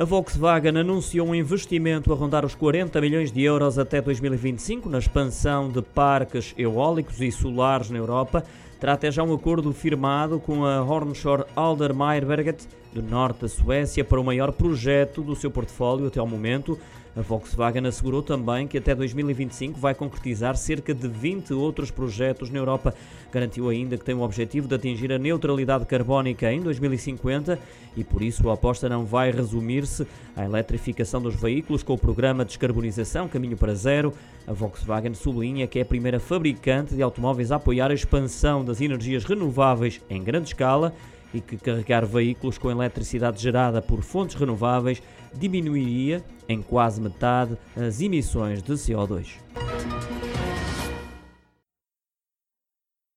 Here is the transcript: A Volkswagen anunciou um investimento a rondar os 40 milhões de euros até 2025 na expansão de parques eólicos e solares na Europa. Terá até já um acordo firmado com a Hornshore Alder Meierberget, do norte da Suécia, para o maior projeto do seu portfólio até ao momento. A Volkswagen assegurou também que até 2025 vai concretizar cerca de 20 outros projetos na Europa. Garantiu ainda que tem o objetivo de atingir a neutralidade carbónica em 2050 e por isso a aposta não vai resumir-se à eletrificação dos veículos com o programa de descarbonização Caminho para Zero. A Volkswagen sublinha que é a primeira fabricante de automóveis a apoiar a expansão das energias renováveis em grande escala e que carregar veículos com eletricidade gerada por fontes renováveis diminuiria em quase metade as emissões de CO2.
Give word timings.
A 0.00 0.04
Volkswagen 0.06 0.78
anunciou 0.78 1.28
um 1.28 1.34
investimento 1.34 2.10
a 2.10 2.16
rondar 2.16 2.46
os 2.46 2.54
40 2.54 2.98
milhões 3.02 3.30
de 3.30 3.42
euros 3.42 3.78
até 3.78 4.00
2025 4.00 4.88
na 4.88 4.96
expansão 4.96 5.68
de 5.68 5.82
parques 5.82 6.54
eólicos 6.56 7.20
e 7.20 7.30
solares 7.30 7.90
na 7.90 7.98
Europa. 7.98 8.42
Terá 8.80 8.94
até 8.94 9.10
já 9.10 9.22
um 9.22 9.34
acordo 9.34 9.70
firmado 9.74 10.40
com 10.40 10.64
a 10.64 10.80
Hornshore 10.80 11.44
Alder 11.54 11.94
Meierberget, 11.94 12.66
do 12.94 13.02
norte 13.02 13.42
da 13.42 13.48
Suécia, 13.48 14.02
para 14.02 14.18
o 14.18 14.24
maior 14.24 14.52
projeto 14.52 15.20
do 15.20 15.36
seu 15.36 15.50
portfólio 15.50 16.06
até 16.06 16.18
ao 16.18 16.26
momento. 16.26 16.78
A 17.16 17.22
Volkswagen 17.22 17.86
assegurou 17.86 18.22
também 18.22 18.68
que 18.68 18.78
até 18.78 18.94
2025 18.94 19.80
vai 19.80 19.94
concretizar 19.94 20.56
cerca 20.56 20.94
de 20.94 21.08
20 21.08 21.52
outros 21.52 21.90
projetos 21.90 22.50
na 22.50 22.58
Europa. 22.58 22.94
Garantiu 23.32 23.68
ainda 23.68 23.98
que 23.98 24.04
tem 24.04 24.14
o 24.14 24.22
objetivo 24.22 24.68
de 24.68 24.76
atingir 24.76 25.12
a 25.12 25.18
neutralidade 25.18 25.86
carbónica 25.86 26.52
em 26.52 26.60
2050 26.60 27.58
e 27.96 28.04
por 28.04 28.22
isso 28.22 28.48
a 28.48 28.54
aposta 28.54 28.88
não 28.88 29.04
vai 29.04 29.32
resumir-se 29.32 29.89
à 30.36 30.44
eletrificação 30.44 31.20
dos 31.20 31.34
veículos 31.34 31.82
com 31.82 31.94
o 31.94 31.98
programa 31.98 32.44
de 32.44 32.48
descarbonização 32.48 33.28
Caminho 33.28 33.56
para 33.56 33.74
Zero. 33.74 34.12
A 34.46 34.52
Volkswagen 34.52 35.14
sublinha 35.14 35.66
que 35.66 35.78
é 35.78 35.82
a 35.82 35.86
primeira 35.86 36.20
fabricante 36.20 36.94
de 36.94 37.02
automóveis 37.02 37.52
a 37.52 37.56
apoiar 37.56 37.90
a 37.90 37.94
expansão 37.94 38.64
das 38.64 38.80
energias 38.80 39.24
renováveis 39.24 40.00
em 40.08 40.22
grande 40.22 40.48
escala 40.48 40.94
e 41.32 41.40
que 41.40 41.56
carregar 41.56 42.04
veículos 42.04 42.58
com 42.58 42.70
eletricidade 42.70 43.40
gerada 43.40 43.80
por 43.80 44.02
fontes 44.02 44.34
renováveis 44.34 45.02
diminuiria 45.34 46.24
em 46.48 46.60
quase 46.60 47.00
metade 47.00 47.56
as 47.76 48.00
emissões 48.00 48.62
de 48.62 48.72
CO2. 48.72 49.59